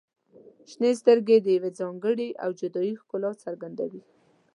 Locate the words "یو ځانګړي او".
1.57-2.49